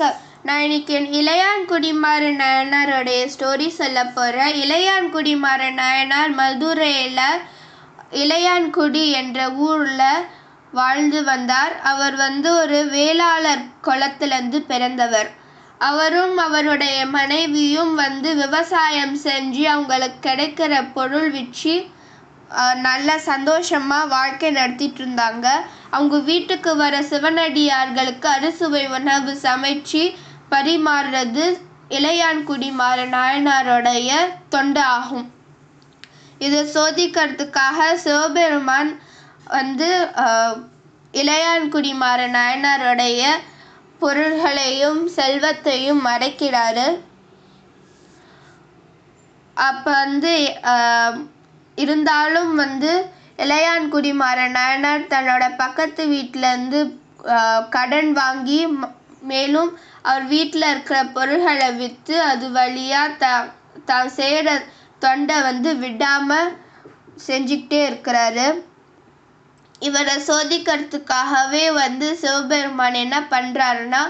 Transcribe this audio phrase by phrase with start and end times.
[0.00, 7.18] வணக்கம் நான் இன்னைக்கு இளையான்குடிமாறு நாயனாருடைய ஸ்டோரி சொல்ல போகிறேன் இளையான்குடிமாறு நாயனார் மதுரையில்
[8.22, 10.24] இளையான்குடி என்ற ஊரில்
[10.72, 11.74] வாழ்ந்து வந்தார்.
[11.82, 15.30] அவர் வந்து ஒரு வேளாளர் குளத்திலிருந்து பிறந்தவர்.
[15.78, 21.76] அவரும் அவருடைய மனைவியும் வந்து விவசாயம் செஞ்சு அவங்களுக்கு கிடைக்கிற பொருள் விற்று
[22.86, 25.46] நல்ல சந்தோஷமாக வாழ்க்கை நடத்திட்டு இருந்தாங்க
[25.96, 30.02] அவங்க வீட்டுக்கு வர சிவனடியார்களுக்கு அறுசுவை உணவு சமைச்சு
[30.54, 31.44] பரிமாறுறது
[31.98, 34.10] இளையான்குடி மாற நாயனாருடைய
[34.54, 35.26] தொண்டு ஆகும்.
[36.44, 38.90] இதை சோதிக்கிறதுக்காக சிவபெருமான்
[39.56, 39.88] வந்து
[41.22, 43.22] இளையான்குடி மாற நாயனாருடைய
[44.02, 46.88] பொருள்களையும் செல்வத்தையும் மறைக்கிறாரு.
[49.56, 50.34] அப்போ வந்து
[51.82, 52.92] இருந்தாலும் வந்து
[53.44, 56.80] இளையான்குடி மாற நாயனார் தன்னோட பக்கத்து வீட்டிலேருந்து
[57.76, 58.60] கடன் வாங்கி
[59.30, 59.70] மேலும்
[60.08, 63.26] அவர் வீட்டில் இருக்கிற பொருள்களை விற்று அது வழியாக த
[63.88, 64.48] தான் செய்கிற
[65.02, 66.50] தொண்டை வந்து விடாமல்
[67.26, 68.46] செஞ்சுக்கிட்டே இருக்கிறாரு.
[69.82, 74.02] இவரை சோதிக்கிறதுக்காகவே வந்து சிவபெருமான் என்ன பண்ணுறாருன்னா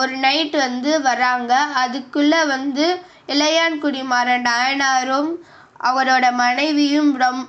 [0.00, 1.52] ஒரு நைட் வந்து வராங்க.
[1.82, 2.86] அதுக்குள்ளே வந்து
[3.34, 5.30] இளையான்குடி மாற நாயனாரும்
[5.88, 7.44] அவரோட மனைவியும் ரொம்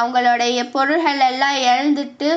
[0.00, 2.30] அவங்களுடைய பொருள்கள் எல்லாம் இழந்துட்டு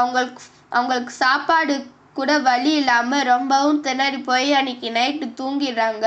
[0.00, 0.42] அவங்களுக்கு
[0.76, 1.74] அவங்களுக்கு சாப்பாடு
[2.18, 6.06] கூட வழி இல்லாமல் ரொம்பவும் திணறி போய் அன்னைக்கு நைட்டு தூங்கிடுறாங்க.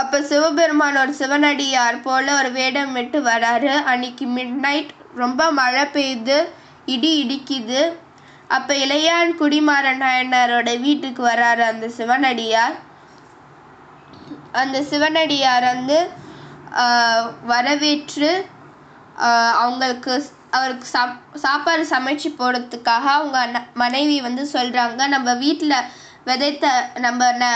[0.00, 3.72] அப்போ சிவபெருமான் ஒரு சிவனடியார் போல் ஒரு வேடம் விட்டு வராரு.
[3.90, 6.38] அன்னைக்கு மிட் நைட் ரொம்ப மழை பெய்யுது
[6.94, 7.80] இடி இடிக்குது.
[8.56, 12.76] அப்போ இளையான் குடிமாற நாயனாரோட வீட்டுக்கு வராரு அந்த சிவனடியார்.
[14.62, 15.98] அந்த சிவனடியார் வந்து
[17.52, 18.30] வரவேற்று
[19.62, 20.14] அவங்களுக்கு
[20.52, 23.38] அவருக்கு சாப் சாப்பாடு சமைச்சு போடுறதுக்காக அவங்க
[23.82, 25.76] மனைவி வந்து சொல்கிறாங்க நம்ம வீட்டில்
[26.24, 26.66] விதைத்த
[27.04, 27.46] நம்ம ந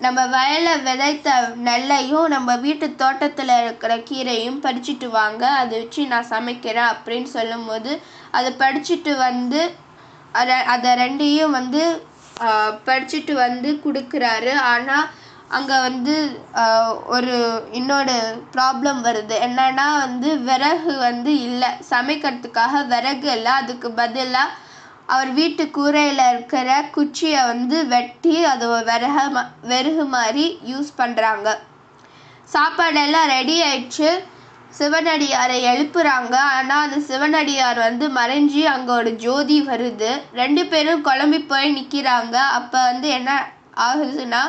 [0.00, 1.28] நம்ம வயலில் விதைத்த
[1.66, 5.42] நெல்லையும் நம்ம வீட்டு தோட்டத்தில் இருக்கிற கீரையும் பறிச்சுட்டு வாங்க.
[5.60, 7.92] அதை வச்சு நான் சமைக்கிறேன் அப்படின்னு சொல்லும்போது
[8.30, 9.60] அதை படிச்சுட்டு வந்து
[10.32, 11.82] அதை அதை ரெண்டையும் வந்து
[12.88, 14.52] படிச்சுட்டு வந்து கொடுக்குறாரு.
[14.72, 15.06] ஆனால்
[15.54, 16.14] அங்கே வந்து
[17.16, 17.34] ஒரு
[17.78, 18.14] இன்னொரு
[18.54, 19.34] ப்ராப்ளம் வருது.
[19.46, 21.70] என்னன்னா வந்து விறகு வந்து இல்லை.
[21.92, 23.52] சமைக்கிறதுக்காக விறகு இல்லை.
[23.62, 24.54] அதுக்கு பதிலாக
[25.14, 29.18] அவர் வீட்டு கூரையில் இருக்கிற குச்சியை வந்து வெட்டி அது விறக
[29.72, 31.48] விறகு மாதிரி யூஸ் பண்ணுறாங்க
[32.54, 34.10] சாப்பாடெல்லாம் ரெடி ஆயிடுச்சு.
[34.78, 36.34] சிவனடியாரை எழுப்புறாங்க.
[36.56, 40.10] ஆனால் அந்த சிவனடியார் வந்து மறைஞ்சி அங்கே ஒரு ஜோதி வருது.
[40.42, 43.30] ரெண்டு பேரும் குழம்பி போய் நிற்கிறாங்க அப்போ வந்து என்ன
[43.88, 44.42] ஆகுதுன்னா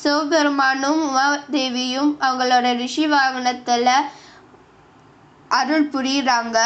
[0.00, 3.90] சிவபெருமானும் உமாதேவியும் அவங்களோட ரிஷி வாகனத்தில்
[5.48, 6.58] அருள் புரியுறாங்க.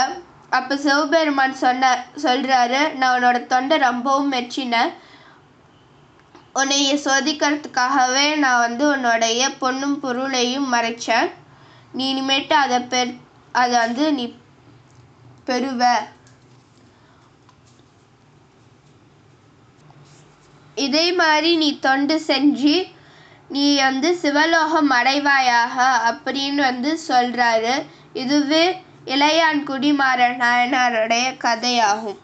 [0.51, 1.91] அப்போ சிவபெருமான் சொன்ன
[2.23, 4.93] சொல்கிறாரு நான் உன்னோட தொண்டை ரொம்பவும் மெச்சினேன்.
[6.55, 11.31] உன்னைய சோதிக்கிறதுக்காகவே நான் வந்து உன்னுடைய பொண்ணும் பொருளையும் மறைச்சேன்.
[11.93, 13.13] நீ இனிமேட்டு அதை பெர்
[13.53, 14.27] அதை வந்து நீ
[15.47, 15.83] பெறுவ.
[20.75, 22.75] இதே மாதிரி நீ தொண்டு செஞ்சு
[23.51, 25.77] நீ வந்து சிவலோகம் அடைவாயாக
[26.09, 27.75] அப்படின்னு வந்து சொல்கிறாரு
[28.15, 28.65] இதுவே
[29.07, 32.19] இளையான்குடி மாற நாயனாருடைய கதையாகும்.